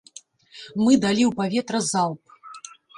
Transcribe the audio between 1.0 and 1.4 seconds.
далі ў